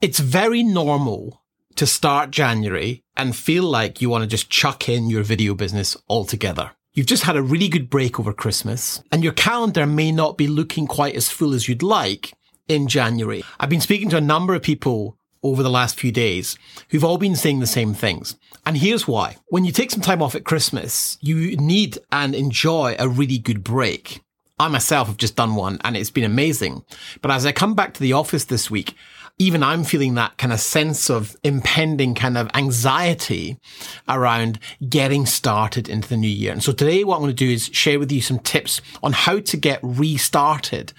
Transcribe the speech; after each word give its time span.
It's 0.00 0.18
very 0.18 0.62
normal 0.62 1.42
to 1.76 1.86
start 1.86 2.30
January 2.30 3.04
and 3.18 3.36
feel 3.36 3.64
like 3.64 4.00
you 4.00 4.08
want 4.08 4.22
to 4.22 4.26
just 4.26 4.48
chuck 4.48 4.88
in 4.88 5.10
your 5.10 5.22
video 5.22 5.54
business 5.54 5.94
altogether. 6.08 6.70
You've 6.94 7.04
just 7.04 7.24
had 7.24 7.36
a 7.36 7.42
really 7.42 7.68
good 7.68 7.90
break 7.90 8.18
over 8.18 8.32
Christmas 8.32 9.02
and 9.12 9.22
your 9.22 9.34
calendar 9.34 9.84
may 9.84 10.10
not 10.10 10.38
be 10.38 10.48
looking 10.48 10.86
quite 10.86 11.16
as 11.16 11.28
full 11.28 11.52
as 11.52 11.68
you'd 11.68 11.82
like 11.82 12.32
in 12.66 12.88
January. 12.88 13.44
I've 13.58 13.68
been 13.68 13.82
speaking 13.82 14.08
to 14.08 14.16
a 14.16 14.22
number 14.22 14.54
of 14.54 14.62
people 14.62 15.18
over 15.42 15.62
the 15.62 15.68
last 15.68 16.00
few 16.00 16.12
days 16.12 16.56
who've 16.88 17.04
all 17.04 17.18
been 17.18 17.36
saying 17.36 17.60
the 17.60 17.66
same 17.66 17.92
things. 17.92 18.36
And 18.64 18.78
here's 18.78 19.06
why. 19.06 19.36
When 19.48 19.66
you 19.66 19.72
take 19.72 19.90
some 19.90 20.00
time 20.00 20.22
off 20.22 20.34
at 20.34 20.44
Christmas, 20.44 21.18
you 21.20 21.58
need 21.58 21.98
and 22.10 22.34
enjoy 22.34 22.96
a 22.98 23.06
really 23.06 23.36
good 23.36 23.62
break. 23.62 24.22
I 24.60 24.68
myself 24.68 25.08
have 25.08 25.16
just 25.16 25.36
done 25.36 25.54
one 25.54 25.78
and 25.84 25.96
it's 25.96 26.10
been 26.10 26.24
amazing. 26.24 26.84
But 27.22 27.30
as 27.30 27.46
I 27.46 27.52
come 27.52 27.74
back 27.74 27.94
to 27.94 28.00
the 28.00 28.12
office 28.12 28.44
this 28.44 28.70
week, 28.70 28.94
even 29.38 29.62
I'm 29.62 29.84
feeling 29.84 30.14
that 30.14 30.36
kind 30.36 30.52
of 30.52 30.60
sense 30.60 31.08
of 31.08 31.34
impending 31.42 32.14
kind 32.14 32.36
of 32.36 32.50
anxiety 32.54 33.58
around 34.06 34.58
getting 34.86 35.24
started 35.24 35.88
into 35.88 36.10
the 36.10 36.18
new 36.18 36.28
year. 36.28 36.52
And 36.52 36.62
so 36.62 36.72
today 36.72 37.04
what 37.04 37.16
I'm 37.16 37.22
going 37.22 37.34
to 37.34 37.46
do 37.46 37.50
is 37.50 37.70
share 37.72 37.98
with 37.98 38.12
you 38.12 38.20
some 38.20 38.38
tips 38.38 38.82
on 39.02 39.14
how 39.14 39.40
to 39.40 39.56
get 39.56 39.80
restarted 39.82 40.92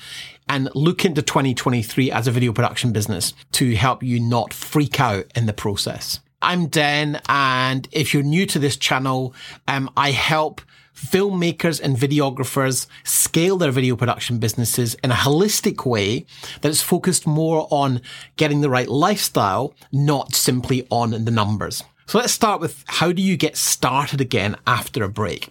and 0.49 0.67
look 0.73 1.05
into 1.05 1.21
2023 1.21 2.09
as 2.09 2.27
a 2.27 2.31
video 2.31 2.53
production 2.53 2.91
business 2.91 3.35
to 3.51 3.75
help 3.75 4.01
you 4.01 4.19
not 4.19 4.55
freak 4.55 4.99
out 4.99 5.25
in 5.35 5.45
the 5.45 5.53
process. 5.53 6.19
I'm 6.41 6.65
Dan, 6.65 7.21
and 7.29 7.87
if 7.91 8.15
you're 8.15 8.23
new 8.23 8.47
to 8.47 8.57
this 8.57 8.75
channel, 8.75 9.35
um, 9.67 9.91
I 9.95 10.09
help 10.09 10.61
filmmakers 11.01 11.81
and 11.81 11.97
videographers 11.97 12.87
scale 13.03 13.57
their 13.57 13.71
video 13.71 13.95
production 13.95 14.37
businesses 14.37 14.95
in 15.03 15.11
a 15.11 15.15
holistic 15.15 15.85
way 15.85 16.25
that 16.61 16.69
is 16.69 16.81
focused 16.81 17.25
more 17.25 17.67
on 17.71 18.01
getting 18.37 18.61
the 18.61 18.69
right 18.69 18.87
lifestyle, 18.87 19.73
not 19.91 20.35
simply 20.35 20.87
on 20.91 21.25
the 21.25 21.31
numbers. 21.31 21.83
So 22.11 22.17
let's 22.17 22.33
start 22.33 22.59
with 22.59 22.83
how 22.87 23.13
do 23.13 23.21
you 23.21 23.37
get 23.37 23.55
started 23.55 24.19
again 24.19 24.57
after 24.67 25.01
a 25.01 25.07
break? 25.07 25.47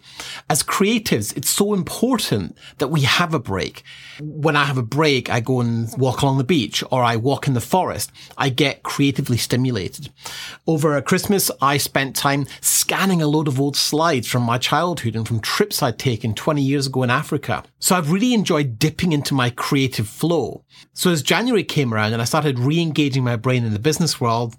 As 0.51 0.63
creatives, 0.63 1.35
it's 1.35 1.49
so 1.49 1.73
important 1.73 2.55
that 2.77 2.89
we 2.89 3.01
have 3.01 3.33
a 3.33 3.39
break. 3.39 3.83
When 4.21 4.57
I 4.57 4.67
have 4.67 4.77
a 4.77 4.83
break, 4.83 5.31
I 5.31 5.41
go 5.41 5.63
and 5.63 5.89
walk 5.97 6.21
along 6.21 6.37
the 6.37 6.45
beach 6.45 6.85
or 6.91 7.03
I 7.03 7.17
walk 7.17 7.49
in 7.49 7.55
the 7.55 7.63
forest. 7.63 8.13
I 8.37 8.51
get 8.51 8.83
creatively 8.83 9.39
stimulated. 9.39 10.11
Over 10.67 11.01
Christmas, 11.01 11.51
I 11.63 11.79
spent 11.79 12.15
time 12.15 12.45
scanning 12.61 13.23
a 13.23 13.27
load 13.27 13.49
of 13.49 13.59
old 13.59 13.75
slides 13.75 14.29
from 14.29 14.43
my 14.43 14.59
childhood 14.59 15.17
and 15.17 15.27
from 15.27 15.41
trips 15.41 15.83
I'd 15.83 15.99
taken 15.99 16.35
20 16.35 16.61
years 16.61 16.89
ago 16.89 17.03
in 17.03 17.09
Africa. 17.09 17.65
So 17.79 17.97
I've 17.97 18.13
really 18.13 18.35
enjoyed 18.35 18.79
dipping 18.79 19.13
into 19.13 19.33
my 19.33 19.49
creative 19.49 20.09
flow. 20.09 20.63
So 20.93 21.11
as 21.11 21.23
January 21.23 21.65
came 21.65 21.95
around 21.95 22.13
and 22.13 22.21
I 22.21 22.27
started 22.27 22.59
re-engaging 22.59 23.25
my 23.25 23.37
brain 23.37 23.65
in 23.65 23.73
the 23.73 23.79
business 23.79 24.21
world, 24.21 24.57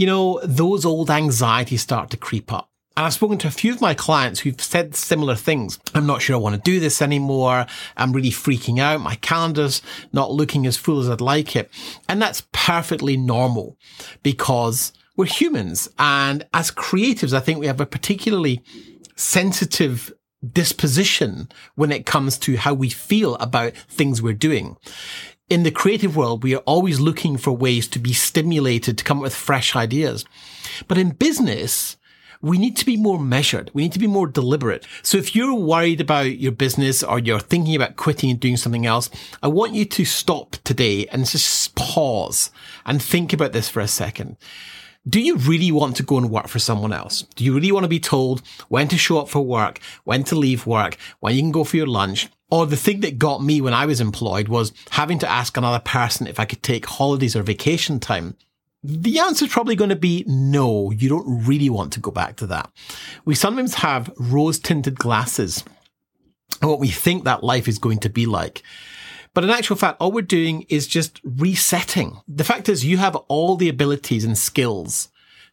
you 0.00 0.06
know, 0.06 0.40
those 0.42 0.86
old 0.86 1.10
anxieties 1.10 1.82
start 1.82 2.08
to 2.08 2.16
creep 2.16 2.50
up. 2.50 2.70
And 2.96 3.04
I've 3.04 3.12
spoken 3.12 3.36
to 3.36 3.48
a 3.48 3.50
few 3.50 3.74
of 3.74 3.82
my 3.82 3.92
clients 3.92 4.40
who've 4.40 4.58
said 4.58 4.96
similar 4.96 5.34
things. 5.34 5.78
I'm 5.94 6.06
not 6.06 6.22
sure 6.22 6.34
I 6.34 6.38
want 6.38 6.54
to 6.54 6.70
do 6.70 6.80
this 6.80 7.02
anymore. 7.02 7.66
I'm 7.98 8.14
really 8.14 8.30
freaking 8.30 8.80
out. 8.80 9.02
My 9.02 9.16
calendar's 9.16 9.82
not 10.10 10.30
looking 10.30 10.66
as 10.66 10.78
full 10.78 11.00
as 11.00 11.10
I'd 11.10 11.20
like 11.20 11.54
it. 11.54 11.70
And 12.08 12.20
that's 12.20 12.46
perfectly 12.50 13.18
normal 13.18 13.76
because 14.22 14.94
we're 15.18 15.26
humans. 15.26 15.90
And 15.98 16.46
as 16.54 16.70
creatives, 16.70 17.34
I 17.34 17.40
think 17.40 17.58
we 17.58 17.66
have 17.66 17.82
a 17.82 17.84
particularly 17.84 18.62
sensitive 19.16 20.14
disposition 20.50 21.50
when 21.74 21.92
it 21.92 22.06
comes 22.06 22.38
to 22.38 22.56
how 22.56 22.72
we 22.72 22.88
feel 22.88 23.34
about 23.34 23.74
things 23.74 24.22
we're 24.22 24.32
doing 24.32 24.78
in 25.50 25.64
the 25.64 25.70
creative 25.72 26.16
world, 26.16 26.44
we 26.44 26.54
are 26.54 26.62
always 26.64 27.00
looking 27.00 27.36
for 27.36 27.50
ways 27.50 27.88
to 27.88 27.98
be 27.98 28.12
stimulated 28.12 28.96
to 28.96 29.04
come 29.04 29.18
up 29.18 29.24
with 29.24 29.34
fresh 29.34 29.74
ideas. 29.74 30.24
But 30.86 30.96
in 30.96 31.10
business, 31.10 31.96
we 32.40 32.56
need 32.56 32.76
to 32.76 32.86
be 32.86 32.96
more 32.96 33.18
measured. 33.18 33.70
We 33.74 33.82
need 33.82 33.92
to 33.92 33.98
be 33.98 34.06
more 34.06 34.28
deliberate. 34.28 34.86
So 35.02 35.18
if 35.18 35.34
you're 35.34 35.52
worried 35.54 36.00
about 36.00 36.38
your 36.38 36.52
business 36.52 37.02
or 37.02 37.18
you're 37.18 37.40
thinking 37.40 37.74
about 37.74 37.96
quitting 37.96 38.30
and 38.30 38.40
doing 38.40 38.56
something 38.56 38.86
else, 38.86 39.10
I 39.42 39.48
want 39.48 39.74
you 39.74 39.84
to 39.84 40.04
stop 40.04 40.52
today 40.64 41.06
and 41.06 41.26
just 41.26 41.74
pause 41.74 42.50
and 42.86 43.02
think 43.02 43.32
about 43.32 43.52
this 43.52 43.68
for 43.68 43.80
a 43.80 43.88
second. 43.88 44.36
Do 45.08 45.20
you 45.20 45.36
really 45.36 45.72
want 45.72 45.96
to 45.96 46.02
go 46.02 46.18
and 46.18 46.30
work 46.30 46.46
for 46.46 46.58
someone 46.60 46.92
else? 46.92 47.22
Do 47.34 47.44
you 47.44 47.54
really 47.54 47.72
want 47.72 47.84
to 47.84 47.88
be 47.88 48.00
told 48.00 48.42
when 48.68 48.86
to 48.88 48.96
show 48.96 49.18
up 49.18 49.28
for 49.28 49.40
work, 49.40 49.80
when 50.04 50.22
to 50.24 50.36
leave 50.36 50.66
work, 50.66 50.96
when 51.18 51.34
you 51.34 51.42
can 51.42 51.50
go 51.50 51.64
for 51.64 51.76
your 51.76 51.86
lunch? 51.86 52.28
Or 52.50 52.66
the 52.66 52.76
thing 52.76 53.00
that 53.00 53.18
got 53.18 53.42
me 53.42 53.60
when 53.60 53.74
I 53.74 53.86
was 53.86 54.00
employed 54.00 54.48
was 54.48 54.72
having 54.90 55.18
to 55.20 55.30
ask 55.30 55.56
another 55.56 55.78
person 55.78 56.26
if 56.26 56.40
I 56.40 56.44
could 56.44 56.62
take 56.62 56.86
holidays 56.86 57.36
or 57.36 57.42
vacation 57.42 58.00
time. 58.00 58.36
The 58.82 59.18
answer 59.18 59.44
is 59.44 59.52
probably 59.52 59.76
going 59.76 59.90
to 59.90 59.96
be 59.96 60.24
no, 60.26 60.90
you 60.90 61.08
don't 61.08 61.46
really 61.46 61.68
want 61.68 61.92
to 61.92 62.00
go 62.00 62.10
back 62.10 62.36
to 62.36 62.46
that. 62.48 62.70
We 63.24 63.34
sometimes 63.34 63.74
have 63.74 64.10
rose 64.18 64.58
tinted 64.58 64.98
glasses 64.98 65.64
and 66.60 66.70
what 66.70 66.80
we 66.80 66.88
think 66.88 67.24
that 67.24 67.44
life 67.44 67.68
is 67.68 67.78
going 67.78 67.98
to 68.00 68.08
be 68.08 68.26
like. 68.26 68.62
But 69.34 69.44
in 69.44 69.50
actual 69.50 69.76
fact, 69.76 70.00
all 70.00 70.10
we're 70.10 70.22
doing 70.22 70.66
is 70.68 70.86
just 70.86 71.20
resetting. 71.22 72.20
The 72.26 72.44
fact 72.44 72.68
is 72.68 72.84
you 72.84 72.96
have 72.96 73.16
all 73.28 73.56
the 73.56 73.68
abilities 73.68 74.24
and 74.24 74.36
skills 74.36 75.08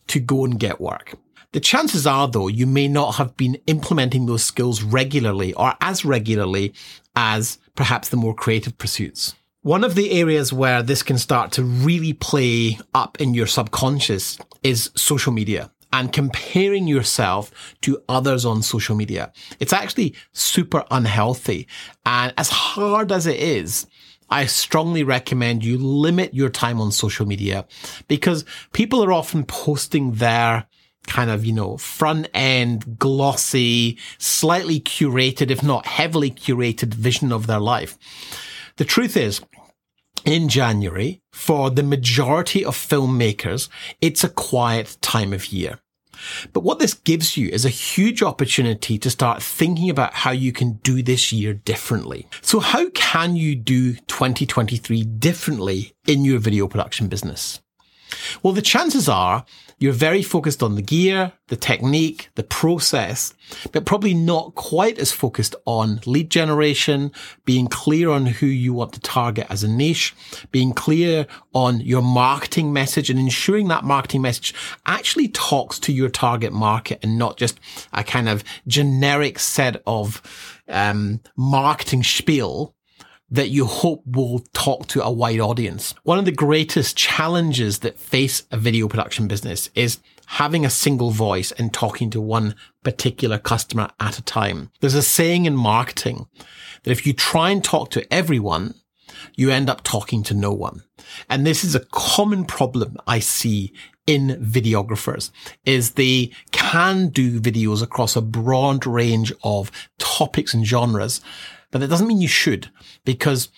to 0.08 0.20
go 0.20 0.46
and 0.46 0.60
get 0.60 0.82
work. 0.82 1.14
The 1.54 1.60
chances 1.60 2.06
are, 2.06 2.28
though, 2.28 2.48
you 2.50 2.68
may 2.68 2.88
not 2.88 3.16
have 3.16 3.38
been 3.38 3.58
implementing 3.68 4.26
those 4.26 4.44
skills 4.44 4.84
regularly 4.84 5.54
or 5.54 5.74
as 5.82 6.04
regularly 6.04 6.74
as 7.16 7.58
perhaps 7.76 8.10
the 8.10 8.18
more 8.18 8.36
creative 8.36 8.78
pursuits. 8.78 9.34
One 9.62 9.84
of 9.84 9.96
the 9.96 10.12
areas 10.12 10.54
where 10.54 10.84
this 10.84 11.04
can 11.04 11.18
start 11.18 11.52
to 11.54 11.64
really 11.64 12.14
play 12.14 12.78
up 12.94 13.20
in 13.20 13.34
your 13.34 13.48
subconscious 13.48 14.38
is 14.64 14.92
social 14.96 15.34
media 15.34 15.72
and 15.92 16.14
comparing 16.14 16.88
yourself 16.88 17.52
to 17.82 18.02
others 18.08 18.46
on 18.46 18.62
social 18.62 18.96
media. 18.96 19.32
It's 19.60 19.74
actually 19.74 20.16
super 20.32 20.84
unhealthy. 20.92 21.68
And 22.06 22.34
as 22.38 22.50
hard 22.50 23.12
as 23.12 23.26
it 23.26 23.40
is, 23.40 23.88
I 24.30 24.46
strongly 24.46 25.04
recommend 25.04 25.64
you 25.64 25.78
limit 25.78 26.34
your 26.34 26.50
time 26.50 26.82
on 26.82 26.92
social 26.92 27.26
media 27.26 27.66
because 28.08 28.46
people 28.74 29.04
are 29.04 29.14
often 29.14 29.46
posting 29.46 30.14
their 30.14 30.67
kind 31.08 31.30
of, 31.30 31.46
you 31.46 31.54
know, 31.54 31.78
front 31.78 32.28
end, 32.34 33.00
glossy, 33.00 33.98
slightly 34.18 34.80
curated, 34.80 35.50
if 35.50 35.64
not 35.64 35.86
heavily 35.86 36.30
curated 36.30 36.94
vision 36.94 37.32
of 37.32 37.48
their 37.48 37.60
life. 37.60 37.98
The 38.76 38.86
truth 38.86 39.18
is, 39.18 39.42
in 40.26 40.50
January, 40.50 41.22
for 41.32 41.70
the 41.70 41.84
majority 41.84 42.64
of 42.64 42.76
filmmakers, 42.76 43.70
it's 44.02 44.24
a 44.24 44.30
quiet 44.30 44.98
time 45.02 45.34
of 45.34 45.48
year. 45.48 45.80
But 46.54 46.62
what 46.62 46.80
this 46.80 46.94
gives 46.94 47.38
you 47.38 47.50
is 47.50 47.66
a 47.66 47.70
huge 47.70 48.24
opportunity 48.24 48.98
to 48.98 49.10
start 49.10 49.42
thinking 49.42 49.90
about 49.90 50.14
how 50.14 50.32
you 50.32 50.52
can 50.52 50.74
do 50.84 51.04
this 51.04 51.32
year 51.32 51.54
differently. 51.54 52.28
So 52.42 52.60
how 52.60 52.90
can 52.90 53.36
you 53.36 53.56
do 53.56 53.94
2023 53.94 55.04
differently 55.04 55.94
in 56.08 56.26
your 56.26 56.40
video 56.40 56.68
production 56.68 57.08
business? 57.08 57.62
Well, 58.44 58.54
the 58.54 58.62
chances 58.62 59.10
are 59.10 59.46
you're 59.80 59.94
very 59.94 60.24
focused 60.24 60.64
on 60.64 60.74
the 60.74 60.82
gear, 60.82 61.34
the 61.50 61.56
technique, 61.56 62.30
the 62.34 62.44
process, 62.44 63.36
but 63.72 63.86
probably 63.86 64.16
not 64.16 64.56
quite 64.56 64.98
as 64.98 65.12
focused 65.12 65.56
on 65.66 66.02
lead 66.08 66.32
generation, 66.32 67.12
being 67.46 67.68
clear 67.68 68.10
on 68.10 68.26
who 68.26 68.48
you 68.48 68.74
want 68.74 68.94
to 68.94 69.00
target 69.00 69.46
as 69.52 69.64
a 69.64 69.68
niche, 69.68 70.16
being 70.50 70.74
clear 70.74 71.28
on 71.54 71.80
your 71.82 72.02
marketing 72.02 72.74
message 72.74 73.12
and 73.12 73.20
ensuring 73.20 73.68
that 73.68 73.84
marketing 73.84 74.24
message 74.24 74.54
actually 74.88 75.28
talks 75.28 75.78
to 75.78 75.94
your 75.94 76.10
target 76.10 76.52
market 76.52 77.00
and 77.04 77.20
not 77.20 77.38
just 77.38 77.60
a 77.94 78.04
kind 78.04 78.28
of 78.28 78.44
generic 78.66 79.38
set 79.38 79.84
of 79.86 80.24
um, 80.68 81.20
marketing 81.36 82.02
spiel 82.02 82.74
that 83.30 83.50
you 83.50 83.66
hope 83.66 84.04
will 84.06 84.40
talk 84.54 84.88
to 84.88 85.04
a 85.04 85.12
wide 85.12 85.40
audience. 85.40 85.94
One 86.04 86.18
of 86.18 86.26
the 86.26 86.32
greatest 86.32 86.96
challenges 86.96 87.80
that 87.80 88.00
face 88.00 88.44
a 88.52 88.58
video 88.58 88.88
production 88.88 89.28
business 89.28 89.70
is 89.76 90.00
having 90.28 90.66
a 90.66 90.70
single 90.70 91.12
voice 91.12 91.52
and 91.54 91.74
talking 91.74 92.10
to 92.12 92.22
one 92.22 92.56
particular 92.84 93.38
customer 93.38 93.90
at 94.00 94.18
a 94.18 94.24
time. 94.24 94.72
There's 94.80 94.94
a 94.94 95.02
saying 95.02 95.46
in 95.46 95.56
marketing 95.56 96.28
that 96.84 96.92
if 96.92 97.06
you 97.06 97.14
try 97.14 97.50
and 97.50 97.64
talk 97.64 97.92
to 97.92 98.14
everyone, 98.14 98.76
you 99.36 99.50
end 99.50 99.70
up 99.70 99.84
talking 99.84 100.24
to 100.24 100.34
no 100.34 100.52
one. 100.52 100.84
And 101.30 101.46
this 101.46 101.64
is 101.64 101.76
a 101.76 101.86
common 101.92 102.46
problem 102.46 102.98
I 103.08 103.20
see 103.20 103.74
in 104.06 104.30
videographers 104.42 105.32
is 105.66 105.92
they 105.92 106.32
can 106.52 107.10
do 107.10 107.40
videos 107.40 107.84
across 107.84 108.16
a 108.16 108.22
broad 108.22 108.86
range 108.86 109.34
of 109.44 109.70
topics 109.98 110.54
and 110.54 110.66
genres 110.66 111.20
but 111.72 111.80
that 111.80 111.90
doesn't 111.90 112.08
mean 112.08 112.22
you 112.22 112.28
should, 112.28 112.70
because 113.06 113.50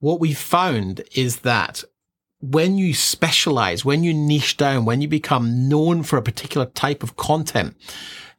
what 0.00 0.20
we 0.20 0.32
found 0.32 1.02
is 1.14 1.40
that 1.40 1.82
when 2.40 2.78
you 2.78 2.94
specialize, 2.94 3.84
when 3.84 4.04
you 4.04 4.14
niche 4.14 4.56
down, 4.56 4.84
when 4.84 5.00
you 5.00 5.08
become 5.08 5.68
known 5.68 6.02
for 6.02 6.16
a 6.16 6.22
particular 6.22 6.66
type 6.66 7.02
of 7.02 7.16
content, 7.16 7.76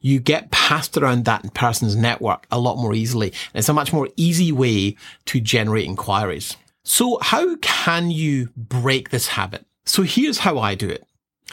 you 0.00 0.18
get 0.18 0.50
passed 0.50 0.96
around 0.96 1.26
that 1.26 1.52
person's 1.52 1.94
network 1.94 2.46
a 2.50 2.58
lot 2.58 2.78
more 2.78 2.94
easily. 2.94 3.34
It's 3.52 3.68
a 3.68 3.74
much 3.74 3.92
more 3.92 4.08
easy 4.16 4.50
way 4.52 4.96
to 5.26 5.40
generate 5.40 5.84
inquiries. 5.84 6.56
So 6.82 7.18
how 7.20 7.56
can 7.56 8.10
you 8.10 8.48
break 8.56 9.10
this 9.10 9.28
habit? 9.28 9.66
So 9.84 10.02
here's 10.02 10.38
how 10.38 10.58
I 10.58 10.74
do 10.74 10.88
it. 10.88 11.04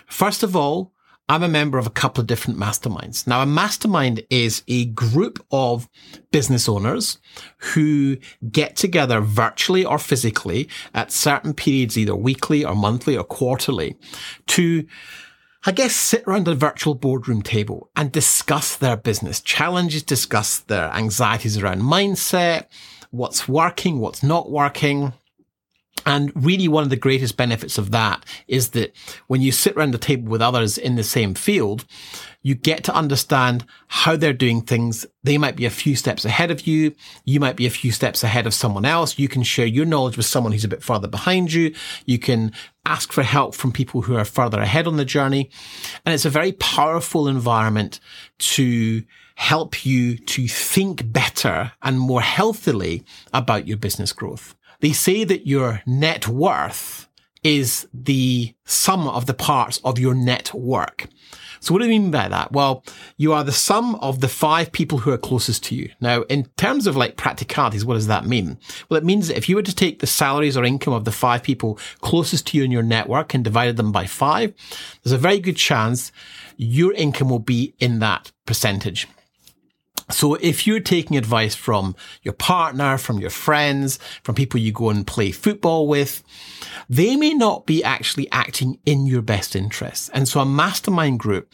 First 0.06 0.44
of 0.44 0.56
all, 0.56 0.94
I'm 1.30 1.44
a 1.44 1.50
member 1.50 1.78
of 1.78 1.86
a 1.86 1.92
couple 1.92 2.22
of 2.22 2.28
different 2.28 2.58
masterminds. 2.58 3.28
Now, 3.28 3.42
a 3.42 3.46
mastermind 3.46 4.24
is 4.30 4.64
a 4.68 4.86
group 4.86 5.46
of 5.52 5.90
business 6.32 6.70
owners 6.70 7.18
who 7.58 8.18
get 8.50 8.78
together 8.78 9.20
virtually 9.20 9.84
or 9.84 9.98
physically 10.00 10.70
at 10.94 11.12
certain 11.12 11.54
periods, 11.54 11.98
either 11.98 12.16
weekly 12.16 12.64
or 12.64 12.76
monthly 12.76 13.18
or 13.18 13.26
quarterly 13.26 13.98
to 14.48 14.86
I 15.66 15.72
guess 15.72 15.94
sit 15.94 16.24
around 16.26 16.48
a 16.48 16.56
virtual 16.56 16.96
boardroom 16.96 17.42
table 17.42 17.90
and 17.94 18.10
discuss 18.10 18.78
their 18.78 18.96
business 18.96 19.42
challenges, 19.42 20.02
discuss 20.02 20.60
their 20.60 20.90
anxieties 20.94 21.58
around 21.58 21.82
mindset, 21.82 22.68
what's 23.12 23.50
working, 23.50 24.00
what's 24.00 24.24
not 24.24 24.50
working, 24.50 25.12
and 26.08 26.32
really 26.36 26.70
one 26.70 26.84
of 26.86 26.90
the 26.90 26.96
greatest 26.96 27.36
benefits 27.36 27.78
of 27.78 27.92
that 27.92 28.26
is 28.48 28.70
that 28.70 28.96
when 29.28 29.42
you 29.42 29.52
sit 29.52 29.76
around 29.76 29.92
the 29.92 29.98
table 29.98 30.30
with 30.30 30.42
others 30.42 30.78
in 30.78 30.96
the 30.96 31.04
same 31.04 31.34
field, 31.34 31.84
you 32.42 32.56
get 32.56 32.86
to 32.86 32.96
understand 32.96 33.66
how 33.88 34.16
they're 34.16 34.32
doing 34.32 34.62
things. 34.62 35.06
They 35.24 35.38
might 35.38 35.58
be 35.58 35.66
a 35.66 35.70
few 35.70 35.98
steps 35.98 36.24
ahead 36.24 36.50
of 36.50 36.66
you. 36.66 36.96
You 37.26 37.42
might 37.42 37.58
be 37.58 37.66
a 37.66 37.70
few 37.70 37.92
steps 37.92 38.24
ahead 38.24 38.48
of 38.48 38.54
someone 38.54 38.86
else. 38.86 39.20
You 39.20 39.28
can 39.28 39.44
share 39.44 39.66
your 39.66 39.86
knowledge 39.86 40.16
with 40.16 40.26
someone 40.26 40.54
who's 40.54 40.64
a 40.64 40.70
bit 40.70 40.82
further 40.82 41.10
behind 41.10 41.52
you. 41.52 41.76
You 42.06 42.20
can 42.20 42.54
ask 42.86 43.12
for 43.12 43.24
help 43.24 43.54
from 43.54 43.74
people 43.74 44.04
who 44.04 44.16
are 44.16 44.24
further 44.24 44.62
ahead 44.62 44.88
on 44.88 44.96
the 44.96 45.04
journey. 45.04 45.50
And 46.06 46.16
it's 46.16 46.24
a 46.24 46.30
very 46.30 46.54
powerful 46.54 47.28
environment 47.28 48.00
to 48.56 49.04
help 49.36 49.86
you 49.86 50.18
to 50.18 50.48
think 50.48 51.12
better 51.12 51.74
and 51.82 52.00
more 52.00 52.22
healthily 52.22 53.04
about 53.34 53.68
your 53.68 53.78
business 53.78 54.14
growth. 54.14 54.56
They 54.80 54.94
say 54.94 55.24
that 55.24 55.48
your 55.48 55.82
net 55.86 56.28
worth 56.28 57.08
is 57.44 57.88
the 57.94 58.54
sum 58.66 59.08
of 59.08 59.26
the 59.26 59.34
parts 59.34 59.80
of 59.84 60.00
your 60.00 60.14
network. 60.14 61.08
So 61.60 61.74
what 61.74 61.80
do 61.80 61.86
I 61.86 61.90
mean 61.90 62.12
by 62.12 62.28
that? 62.28 62.52
Well, 62.52 62.84
you 63.18 63.34
are 63.34 63.44
the 63.44 63.52
sum 63.52 63.96
of 63.96 64.22
the 64.22 64.28
five 64.28 64.72
people 64.72 65.00
who 65.00 65.12
are 65.12 65.18
closest 65.18 65.64
to 65.66 65.76
you. 65.76 65.90
Now, 66.00 66.22
in 66.24 66.46
terms 66.58 66.88
of 66.88 66.96
like 66.96 67.18
practicalities, 67.18 67.84
what 67.84 67.96
does 67.96 68.08
that 68.08 68.26
mean? 68.26 68.58
Well, 68.90 68.98
it 68.98 69.06
means 69.06 69.28
that 69.28 69.38
if 69.38 69.50
you 69.50 69.56
were 69.56 69.64
to 69.64 69.76
take 69.76 70.00
the 70.00 70.08
salaries 70.08 70.56
or 70.56 70.64
income 70.64 70.94
of 70.94 71.06
the 71.06 71.12
five 71.12 71.44
people 71.44 71.80
closest 72.02 72.48
to 72.48 72.58
you 72.58 72.64
in 72.64 72.72
your 72.72 72.84
network 72.84 73.34
and 73.34 73.44
divided 73.44 73.78
them 73.78 73.92
by 73.92 74.06
five, 74.06 74.54
there's 75.04 75.14
a 75.14 75.18
very 75.18 75.40
good 75.40 75.58
chance 75.58 76.12
your 76.58 76.94
income 76.94 77.30
will 77.30 77.40
be 77.40 77.74
in 77.80 78.00
that 78.00 78.32
percentage. 78.46 79.08
So 80.10 80.36
if 80.36 80.66
you're 80.66 80.80
taking 80.80 81.18
advice 81.18 81.54
from 81.54 81.96
your 82.24 82.34
partner, 82.34 82.98
from 82.98 83.20
your 83.20 83.30
friends, 83.30 84.00
from 84.24 84.36
people 84.36 84.60
you 84.60 84.72
go 84.72 84.90
and 84.90 85.06
play 85.06 85.32
football 85.32 85.88
with, 85.88 86.24
they 86.90 87.16
may 87.16 87.34
not 87.34 87.66
be 87.66 87.84
actually 87.84 88.32
acting 88.32 88.80
in 88.86 89.06
your 89.06 89.22
best 89.22 89.56
interests. 89.56 90.10
And 90.10 90.28
so 90.28 90.40
a 90.40 90.46
mastermind 90.46 91.20
group 91.20 91.52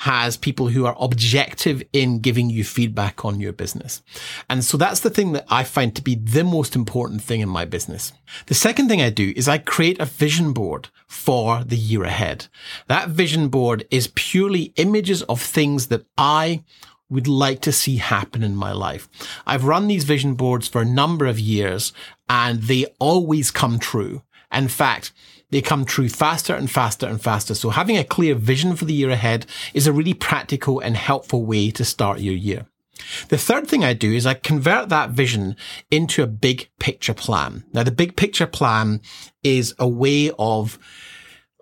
has 0.00 0.36
people 0.36 0.68
who 0.68 0.84
are 0.84 0.96
objective 1.00 1.82
in 1.92 2.18
giving 2.18 2.50
you 2.50 2.62
feedback 2.64 3.24
on 3.24 3.40
your 3.40 3.52
business. 3.52 4.02
And 4.50 4.62
so 4.62 4.76
that's 4.76 5.00
the 5.00 5.10
thing 5.10 5.32
that 5.32 5.46
I 5.48 5.64
find 5.64 5.96
to 5.96 6.02
be 6.02 6.16
the 6.16 6.44
most 6.44 6.76
important 6.76 7.22
thing 7.22 7.40
in 7.40 7.48
my 7.48 7.64
business. 7.64 8.12
The 8.46 8.54
second 8.54 8.88
thing 8.88 9.00
I 9.00 9.08
do 9.08 9.32
is 9.34 9.48
I 9.48 9.56
create 9.56 9.98
a 9.98 10.04
vision 10.04 10.52
board 10.52 10.90
for 11.06 11.64
the 11.64 11.76
year 11.76 12.04
ahead. 12.04 12.48
That 12.88 13.08
vision 13.08 13.48
board 13.48 13.86
is 13.90 14.12
purely 14.14 14.74
images 14.76 15.22
of 15.22 15.40
things 15.40 15.86
that 15.86 16.04
I 16.18 16.62
would 17.08 17.28
like 17.28 17.60
to 17.62 17.72
see 17.72 17.96
happen 17.96 18.42
in 18.42 18.56
my 18.56 18.72
life. 18.72 19.08
I've 19.46 19.64
run 19.64 19.86
these 19.86 20.04
vision 20.04 20.34
boards 20.34 20.68
for 20.68 20.80
a 20.80 20.86
number 20.86 21.26
of 21.26 21.38
years 21.38 21.92
and 22.28 22.62
they 22.62 22.86
always 22.98 23.50
come 23.50 23.78
true. 23.78 24.22
In 24.52 24.68
fact, 24.68 25.12
they 25.50 25.62
come 25.62 25.84
true 25.84 26.08
faster 26.08 26.54
and 26.54 26.70
faster 26.70 27.06
and 27.06 27.22
faster. 27.22 27.54
So 27.54 27.70
having 27.70 27.96
a 27.96 28.04
clear 28.04 28.34
vision 28.34 28.74
for 28.74 28.84
the 28.84 28.94
year 28.94 29.10
ahead 29.10 29.46
is 29.74 29.86
a 29.86 29.92
really 29.92 30.14
practical 30.14 30.80
and 30.80 30.96
helpful 30.96 31.44
way 31.44 31.70
to 31.70 31.84
start 31.84 32.20
your 32.20 32.34
year. 32.34 32.66
The 33.28 33.38
third 33.38 33.68
thing 33.68 33.84
I 33.84 33.92
do 33.92 34.12
is 34.12 34.26
I 34.26 34.34
convert 34.34 34.88
that 34.88 35.10
vision 35.10 35.56
into 35.90 36.22
a 36.22 36.26
big 36.26 36.70
picture 36.80 37.14
plan. 37.14 37.64
Now, 37.72 37.82
the 37.82 37.90
big 37.90 38.16
picture 38.16 38.46
plan 38.46 39.00
is 39.42 39.74
a 39.78 39.86
way 39.86 40.32
of 40.38 40.78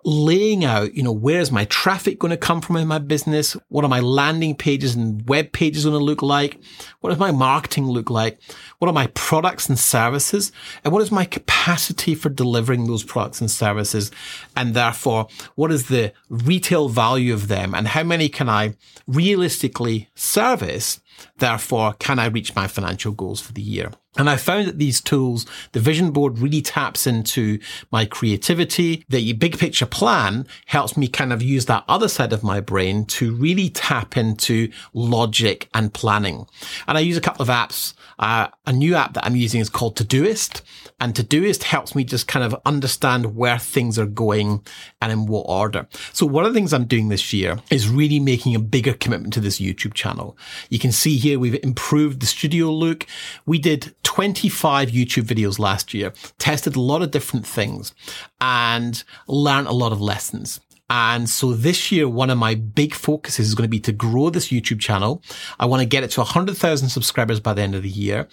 laying 0.05 0.63
out, 0.63 0.93
you 0.93 1.01
know, 1.01 1.11
where 1.11 1.39
is 1.39 1.51
my 1.51 1.65
traffic 1.65 2.19
going 2.19 2.29
to 2.29 2.37
come 2.37 2.61
from 2.61 2.77
in 2.77 2.87
my 2.87 2.99
business? 2.99 3.57
What 3.69 3.83
are 3.83 3.89
my 3.89 3.99
landing 3.99 4.55
pages 4.55 4.93
and 4.95 5.27
web 5.27 5.51
pages 5.51 5.83
going 5.83 5.97
to 5.97 6.03
look 6.03 6.21
like? 6.21 6.59
What 7.01 7.09
does 7.09 7.17
my 7.17 7.31
marketing 7.31 7.87
look 7.87 8.11
like? 8.11 8.39
What 8.77 8.87
are 8.87 8.93
my 8.93 9.07
products 9.07 9.67
and 9.67 9.79
services? 9.79 10.51
And 10.83 10.93
what 10.93 11.01
is 11.01 11.11
my 11.11 11.25
capacity 11.25 12.13
for 12.13 12.29
delivering 12.29 12.85
those 12.85 13.03
products 13.03 13.41
and 13.41 13.49
services? 13.49 14.11
And 14.55 14.75
therefore, 14.75 15.27
what 15.55 15.71
is 15.71 15.87
the 15.87 16.13
retail 16.29 16.87
value 16.87 17.33
of 17.33 17.47
them? 17.47 17.73
And 17.73 17.87
how 17.87 18.03
many 18.03 18.29
can 18.29 18.47
I 18.47 18.75
realistically 19.07 20.09
service? 20.13 21.01
Therefore, 21.37 21.93
can 21.93 22.19
I 22.19 22.27
reach 22.27 22.55
my 22.55 22.67
financial 22.67 23.11
goals 23.11 23.41
for 23.41 23.53
the 23.53 23.61
year? 23.61 23.91
And 24.17 24.29
I 24.29 24.37
found 24.37 24.67
that 24.67 24.79
these 24.79 25.01
tools, 25.01 25.45
the 25.73 25.79
vision 25.79 26.11
board 26.11 26.39
really 26.39 26.61
taps 26.61 27.05
into 27.05 27.59
my 27.91 28.05
creativity. 28.05 29.03
The 29.09 29.33
big 29.33 29.57
picture 29.59 29.85
plan 29.85 30.47
helps 30.67 30.95
me 30.95 31.07
kind 31.07 31.33
of 31.33 31.41
use 31.41 31.65
that 31.65 31.83
other 31.89 32.07
side 32.07 32.31
of 32.31 32.43
my 32.43 32.61
brain 32.61 33.05
to 33.05 33.35
really 33.35 33.69
tap 33.69 34.15
into 34.15 34.71
logic 34.93 35.69
and 35.73 35.93
planning. 35.93 36.47
And 36.87 36.97
I 36.97 37.01
use 37.01 37.17
a 37.17 37.21
couple 37.21 37.41
of 37.41 37.49
apps. 37.49 37.93
Uh, 38.17 38.47
a 38.65 38.71
new 38.71 38.95
app 38.95 39.13
that 39.15 39.25
I'm 39.25 39.35
using 39.35 39.59
is 39.59 39.69
called 39.69 39.97
Todoist. 39.97 40.61
And 41.01 41.13
Todoist 41.13 41.63
helps 41.63 41.93
me 41.93 42.05
just 42.05 42.25
kind 42.25 42.45
of 42.45 42.59
understand 42.65 43.35
where 43.35 43.59
things 43.59 43.99
are 43.99 44.05
going 44.05 44.65
and 45.01 45.11
in 45.11 45.25
what 45.25 45.41
order. 45.41 45.87
So 46.13 46.25
one 46.25 46.45
of 46.45 46.53
the 46.53 46.57
things 46.57 46.71
I'm 46.71 46.85
doing 46.85 47.09
this 47.09 47.33
year 47.33 47.57
is 47.69 47.89
really 47.89 48.21
making 48.21 48.55
a 48.55 48.59
bigger 48.59 48.93
commitment 48.93 49.33
to 49.33 49.41
this 49.41 49.59
YouTube 49.59 49.93
channel. 49.93 50.37
You 50.69 50.79
can 50.79 50.93
see 50.93 51.04
here 51.05 51.39
we've 51.39 51.63
improved 51.63 52.19
the 52.19 52.25
studio 52.25 52.71
look. 52.71 53.05
We 53.45 53.59
did 53.59 53.95
25 54.03 54.89
YouTube 54.89 55.23
videos 55.23 55.59
last 55.59 55.93
year, 55.93 56.13
tested 56.37 56.75
a 56.75 56.81
lot 56.81 57.01
of 57.01 57.11
different 57.11 57.45
things 57.45 57.93
and 58.39 59.03
learned 59.27 59.67
a 59.67 59.73
lot 59.73 59.91
of 59.91 60.01
lessons. 60.01 60.59
And 60.89 61.27
so 61.27 61.53
this 61.53 61.91
year, 61.91 62.07
one 62.07 62.29
of 62.29 62.37
my 62.37 62.53
big 62.53 62.93
focuses 62.93 63.47
is 63.47 63.55
going 63.55 63.63
to 63.63 63.69
be 63.69 63.79
to 63.81 63.91
grow 63.91 64.29
this 64.29 64.49
YouTube 64.49 64.79
channel. 64.79 65.21
I 65.59 65.65
want 65.65 65.81
to 65.81 65.87
get 65.87 66.03
it 66.03 66.11
to 66.11 66.19
100,000 66.19 66.89
subscribers 66.89 67.39
by 67.39 67.53
the 67.53 67.63
end 67.63 67.73
of 67.73 67.81
the 67.81 67.89
year. 67.89 68.27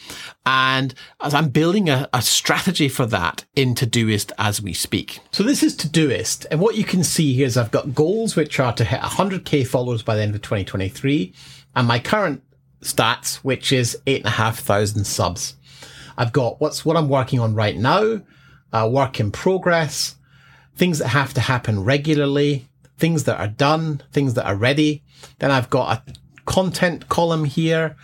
And 0.45 0.95
as 1.21 1.33
I'm 1.33 1.49
building 1.49 1.89
a, 1.89 2.09
a 2.13 2.21
strategy 2.21 2.91
for 2.91 3.07
that 3.07 3.47
in 3.57 3.75
Todoist 3.75 4.33
as 4.37 4.61
we 4.61 4.75
speak. 4.75 5.21
So 5.31 5.43
this 5.43 5.63
is 5.63 5.75
Todoist. 5.75 6.45
And 6.51 6.61
what 6.61 6.77
you 6.77 6.85
can 6.85 7.03
see 7.05 7.33
here 7.33 7.47
is 7.47 7.57
I've 7.57 7.71
got 7.71 7.95
goals 7.95 8.37
which 8.37 8.61
are 8.61 8.75
to 8.75 8.85
hit 8.85 9.01
100k 9.01 9.67
followers 9.67 10.03
by 10.03 10.15
the 10.15 10.23
end 10.23 10.35
of 10.35 10.43
2023. 10.43 11.33
And 11.75 11.89
my 11.89 11.99
current 11.99 12.43
stats, 12.83 13.37
which 13.37 13.73
is 13.73 13.99
eight 14.07 14.21
and 14.21 14.27
a 14.27 14.31
half 14.31 14.59
thousand 14.59 15.05
subs. 15.05 15.57
I've 16.17 16.33
got 16.33 16.61
what's 16.61 16.85
what 16.85 16.97
I'm 16.97 17.09
working 17.09 17.41
on 17.41 17.55
right 17.55 17.77
now, 17.77 18.23
uh, 18.73 18.89
work 18.91 19.19
in 19.19 19.31
progress, 19.31 20.17
things 20.77 20.99
that 20.99 21.09
have 21.09 21.33
to 21.35 21.41
happen 21.41 21.85
regularly, 21.85 22.69
things 22.99 23.25
that 23.25 23.41
are 23.41 23.49
done, 23.49 24.03
things 24.13 24.35
that 24.35 24.47
are 24.47 24.57
ready. 24.57 25.03
Then 25.39 25.51
I've 25.51 25.71
got 25.71 25.99
a 26.09 26.13
content 26.45 27.09
column 27.09 27.45
here 27.45 27.97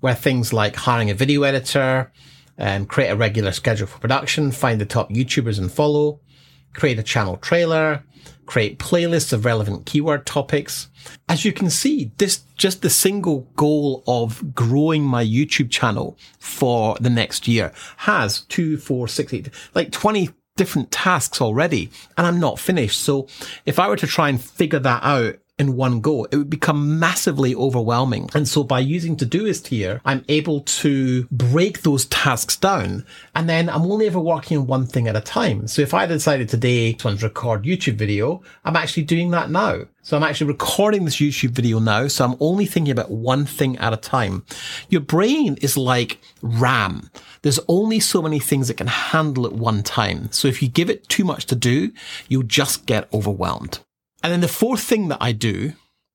where 0.00 0.14
things 0.14 0.52
like 0.52 0.76
hiring 0.76 1.10
a 1.10 1.14
video 1.14 1.42
editor, 1.44 2.12
and 2.56 2.88
create 2.88 3.08
a 3.08 3.16
regular 3.16 3.52
schedule 3.52 3.86
for 3.86 3.98
production, 3.98 4.52
find 4.52 4.80
the 4.80 4.86
top 4.86 5.10
YouTubers 5.10 5.58
and 5.58 5.70
follow, 5.70 6.20
create 6.74 6.98
a 6.98 7.02
channel 7.02 7.36
trailer, 7.38 8.04
create 8.46 8.78
playlists 8.78 9.32
of 9.32 9.44
relevant 9.44 9.86
keyword 9.86 10.26
topics. 10.26 10.88
As 11.28 11.44
you 11.44 11.52
can 11.52 11.70
see, 11.70 12.12
this 12.18 12.44
just 12.56 12.82
the 12.82 12.90
single 12.90 13.40
goal 13.56 14.04
of 14.06 14.54
growing 14.54 15.02
my 15.02 15.24
YouTube 15.24 15.70
channel 15.70 16.18
for 16.38 16.96
the 17.00 17.10
next 17.10 17.48
year 17.48 17.72
has 17.98 18.42
two, 18.42 18.76
four, 18.76 19.08
six, 19.08 19.32
eight, 19.32 19.50
like 19.74 19.90
20 19.90 20.30
different 20.56 20.90
tasks 20.92 21.40
already 21.40 21.90
and 22.16 22.26
I'm 22.26 22.38
not 22.38 22.60
finished. 22.60 23.00
So 23.00 23.26
if 23.66 23.78
I 23.78 23.88
were 23.88 23.96
to 23.96 24.06
try 24.06 24.28
and 24.28 24.40
figure 24.40 24.78
that 24.78 25.02
out 25.02 25.36
in 25.56 25.76
one 25.76 26.00
go, 26.00 26.24
it 26.24 26.36
would 26.36 26.50
become 26.50 26.98
massively 26.98 27.54
overwhelming. 27.54 28.28
And 28.34 28.48
so 28.48 28.64
by 28.64 28.80
using 28.80 29.16
Todoist 29.16 29.68
here, 29.68 30.00
I'm 30.04 30.24
able 30.28 30.62
to 30.62 31.24
break 31.30 31.82
those 31.82 32.06
tasks 32.06 32.56
down 32.56 33.06
and 33.36 33.48
then 33.48 33.68
I'm 33.68 33.82
only 33.82 34.06
ever 34.08 34.18
working 34.18 34.58
on 34.58 34.66
one 34.66 34.86
thing 34.86 35.06
at 35.06 35.14
a 35.14 35.20
time. 35.20 35.68
So 35.68 35.80
if 35.80 35.94
I 35.94 36.06
decided 36.06 36.48
today 36.48 36.94
to 36.94 37.08
record 37.16 37.64
YouTube 37.64 37.94
video, 37.94 38.42
I'm 38.64 38.74
actually 38.74 39.04
doing 39.04 39.30
that 39.30 39.48
now. 39.48 39.82
So 40.02 40.16
I'm 40.16 40.24
actually 40.24 40.48
recording 40.48 41.04
this 41.04 41.16
YouTube 41.16 41.50
video 41.50 41.78
now. 41.78 42.08
So 42.08 42.24
I'm 42.24 42.36
only 42.40 42.66
thinking 42.66 42.90
about 42.90 43.12
one 43.12 43.46
thing 43.46 43.78
at 43.78 43.92
a 43.92 43.96
time. 43.96 44.44
Your 44.88 45.02
brain 45.02 45.56
is 45.62 45.76
like 45.76 46.18
RAM. 46.42 47.10
There's 47.42 47.60
only 47.68 48.00
so 48.00 48.20
many 48.20 48.40
things 48.40 48.70
it 48.70 48.76
can 48.76 48.88
handle 48.88 49.46
at 49.46 49.52
one 49.52 49.84
time. 49.84 50.32
So 50.32 50.48
if 50.48 50.62
you 50.62 50.68
give 50.68 50.90
it 50.90 51.08
too 51.08 51.24
much 51.24 51.46
to 51.46 51.54
do, 51.54 51.92
you'll 52.28 52.42
just 52.42 52.86
get 52.86 53.08
overwhelmed. 53.14 53.78
And 54.24 54.32
then 54.32 54.40
the 54.40 54.48
fourth 54.48 54.80
thing 54.80 55.08
that 55.08 55.18
I 55.20 55.32
do 55.32 55.74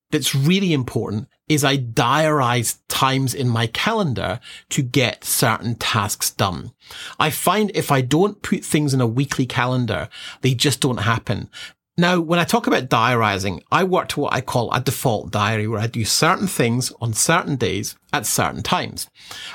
that's 0.10 0.34
really 0.34 0.74
important 0.74 1.28
is 1.48 1.64
I 1.64 1.78
diarize 1.78 2.80
times 2.88 3.36
in 3.36 3.48
my 3.48 3.68
calendar 3.68 4.40
to 4.70 4.82
get 4.82 5.24
certain 5.24 5.76
tasks 5.76 6.32
done. 6.32 6.72
I 7.20 7.30
find 7.30 7.72
if 7.76 7.92
I 7.92 8.02
don't 8.02 8.42
put 8.42 8.66
things 8.66 8.96
in 8.96 9.00
a 9.00 9.06
weekly 9.06 9.46
calendar, 9.46 10.10
they 10.42 10.56
just 10.56 10.82
don't 10.82 11.02
happen. 11.02 11.52
Now, 12.00 12.20
when 12.20 12.40
I 12.40 12.46
talk 12.46 12.66
about 12.66 12.90
diarizing, 12.90 13.62
I 13.72 13.84
work 13.84 14.08
to 14.10 14.22
what 14.22 14.34
I 14.34 14.42
call 14.42 14.74
a 14.74 14.82
default 14.82 15.30
diary 15.30 15.68
where 15.68 15.80
I 15.80 15.86
do 15.86 16.04
certain 16.04 16.48
things 16.48 16.92
on 17.00 17.14
certain 17.14 17.58
days 17.58 17.96
at 18.12 18.26
certain 18.26 18.64
times. 18.64 19.08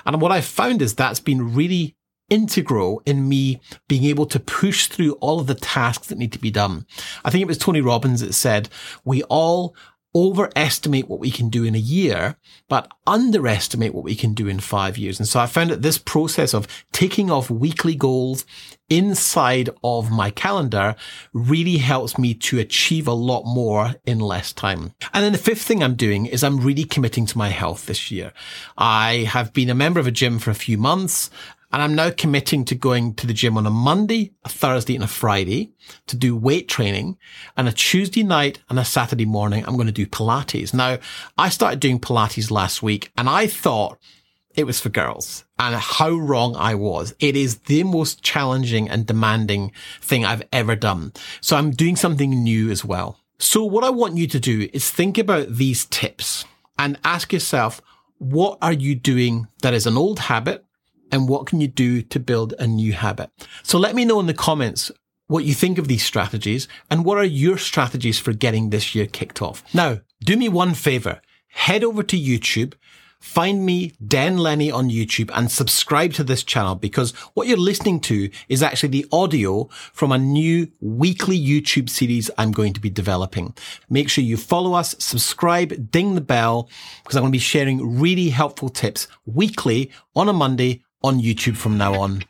And 0.07 0.21
what 0.21 0.31
I've 0.31 0.45
found 0.45 0.81
is 0.81 0.95
that's 0.95 1.21
been 1.21 1.57
really 1.57 1.97
integral 2.35 3.01
in 3.07 3.29
me 3.29 3.61
being 3.87 4.05
able 4.05 4.27
to 4.27 4.41
push 4.41 4.89
through 4.89 5.13
all 5.21 5.39
of 5.39 5.47
the 5.47 5.55
tasks 5.55 6.09
that 6.09 6.19
need 6.19 6.33
to 6.33 6.39
be 6.41 6.51
done. 6.51 6.85
I 7.25 7.31
think 7.31 7.43
it 7.43 7.49
was 7.49 7.59
Tony 7.59 7.81
Robbins 7.81 8.21
that 8.21 8.33
said, 8.33 8.69
we 9.05 9.23
all 9.25 9.77
overestimate 10.17 11.09
what 11.09 11.19
we 11.19 11.31
can 11.31 11.49
do 11.49 11.65
in 11.65 11.75
a 11.75 11.79
year, 11.79 12.37
but 12.69 12.89
underestimate 13.07 13.93
what 13.93 14.05
we 14.05 14.15
can 14.15 14.33
do 14.33 14.47
in 14.47 14.61
five 14.61 14.97
years. 14.97 15.19
And 15.19 15.29
so 15.29 15.41
I 15.41 15.47
found 15.47 15.71
that 15.71 15.83
this 15.83 15.99
process 15.99 16.55
of 16.55 16.69
taking 16.93 17.31
off 17.31 17.51
weekly 17.51 17.97
goals 17.97 18.45
inside 18.89 19.71
of 19.83 20.13
my 20.13 20.31
calendar 20.31 20.95
really 21.33 21.79
helps 21.79 22.17
me 22.17 22.35
to 22.35 22.61
achieve 22.61 23.09
a 23.09 23.13
lot 23.13 23.45
more 23.45 23.95
in 24.07 24.21
less 24.21 24.53
time. 24.53 24.93
And 25.13 25.25
then 25.25 25.33
the 25.33 25.39
fifth 25.39 25.63
thing 25.63 25.83
I'm 25.83 25.97
doing 25.97 26.27
is 26.27 26.45
I'm 26.45 26.61
really 26.61 26.85
committing 26.85 27.27
to 27.27 27.39
my 27.39 27.49
health 27.49 27.87
this 27.87 28.11
year. 28.11 28.33
I 28.77 29.29
have 29.29 29.53
been 29.53 29.71
a 29.71 29.75
member 29.75 30.01
of 30.01 30.07
a 30.07 30.13
gym 30.13 30.39
for 30.39 30.51
a 30.51 30.55
few 30.55 30.79
months. 30.79 31.31
And 31.75 31.83
I'm 31.83 31.97
now 31.97 32.11
committing 32.11 32.65
to 32.67 32.77
going 32.77 33.15
to 33.15 33.27
the 33.27 33.33
gym 33.33 33.59
on 33.59 33.67
a 33.67 33.71
Monday, 33.71 34.33
a 34.45 34.49
Thursday 34.49 34.95
and 34.95 35.03
a 35.03 35.09
Friday 35.09 35.73
to 36.07 36.15
do 36.15 36.37
weight 36.37 36.69
training. 36.69 37.19
And 37.57 37.67
a 37.67 37.73
Tuesday 37.73 38.23
night 38.23 38.61
and 38.69 38.79
a 38.79 38.85
Saturday 38.85 39.25
morning, 39.25 39.65
I'm 39.67 39.75
going 39.75 39.89
to 39.89 39.93
do 39.93 40.07
Pilates. 40.07 40.73
Now, 40.73 40.99
I 41.37 41.49
started 41.49 41.81
doing 41.81 41.99
Pilates 41.99 42.53
last 42.53 42.81
week 42.81 43.11
and 43.19 43.29
I 43.29 43.49
thought 43.49 43.99
it 44.55 44.69
was 44.69 44.79
for 44.79 44.89
girls 44.89 45.47
and 45.59 45.75
how 45.75 46.11
wrong 46.11 46.55
I 46.55 46.77
was. 46.77 47.13
It 47.19 47.35
is 47.35 47.57
the 47.63 47.83
most 47.83 48.23
challenging 48.23 48.89
and 48.89 49.05
demanding 49.05 49.73
thing 50.01 50.25
I've 50.25 50.45
ever 50.53 50.77
done. 50.77 51.13
So 51.41 51.57
I'm 51.57 51.73
doing 51.73 51.97
something 51.97 52.31
new 52.45 52.71
as 52.71 52.85
well. 52.85 53.19
So 53.41 53.65
what 53.65 53.83
I 53.83 53.91
want 53.91 54.17
you 54.17 54.29
to 54.29 54.39
do 54.39 54.69
is 54.73 54.93
think 54.93 55.19
about 55.19 55.49
these 55.49 55.87
tips 55.87 56.45
and 56.79 57.01
ask 57.03 57.33
yourself, 57.33 57.83
what 58.19 58.59
are 58.63 58.73
you 58.73 58.95
doing 58.95 59.49
that 59.63 59.75
is 59.75 59.89
an 59.89 59.97
old 59.97 60.21
habit 60.21 60.65
and 61.13 61.29
what 61.29 61.47
can 61.47 61.61
you 61.61 61.69
do 61.69 62.03
to 62.03 62.21
build 62.21 62.55
a 62.59 62.67
new 62.67 62.93
habit? 62.93 63.31
So 63.63 63.79
let 63.79 63.95
me 63.95 64.05
know 64.05 64.21
in 64.21 64.27
the 64.27 64.35
comments 64.35 64.91
what 65.27 65.45
you 65.45 65.55
think 65.55 65.79
of 65.79 65.89
these 65.89 66.05
strategies 66.05 66.69
and 66.91 67.05
what 67.05 67.19
are 67.19 67.25
your 67.25 67.59
strategies 67.59 68.19
for 68.19 68.33
getting 68.33 68.71
this 68.71 68.95
year 68.95 69.07
kicked 69.07 69.41
off. 69.41 69.63
Now, 69.75 70.01
do 70.23 70.37
me 70.37 70.49
one 70.49 70.75
favor. 70.75 71.21
Head 71.49 71.85
over 71.85 72.03
to 72.03 72.19
YouTube, 72.19 72.75
find 73.21 73.65
me, 73.65 73.93
Dan 74.07 74.37
Lenny 74.37 74.71
on 74.71 74.91
YouTube 74.91 75.31
and 75.35 75.51
subscribe 75.51 76.13
to 76.15 76.25
this 76.25 76.45
channel 76.45 76.75
because 76.75 77.13
what 77.33 77.47
you're 77.47 77.57
listening 77.57 78.01
to 78.01 78.29
is 78.49 78.63
actually 78.63 78.91
the 78.91 79.07
audio 79.13 79.65
from 79.95 80.13
a 80.13 80.19
new 80.19 80.71
weekly 80.81 81.41
YouTube 81.41 81.89
series 81.89 82.31
I'm 82.37 82.53
going 82.53 82.75
to 82.75 82.81
be 82.81 82.91
developing. 82.91 83.55
Make 83.89 84.11
sure 84.11 84.23
you 84.23 84.37
follow 84.37 84.75
us, 84.75 84.95
subscribe, 84.99 85.91
ding 85.91 86.17
the 86.17 86.21
bell 86.21 86.69
because 87.03 87.17
I'm 87.17 87.23
going 87.23 87.33
to 87.33 87.37
be 87.37 87.39
sharing 87.39 87.99
really 87.99 88.29
helpful 88.29 88.69
tips 88.69 89.09
weekly 89.25 89.91
on 90.15 90.29
a 90.29 90.35
Monday 90.35 90.83
on 91.05 91.21
YouTube 91.21 91.57
from 91.57 91.77
now 91.77 92.01
on. 92.01 92.23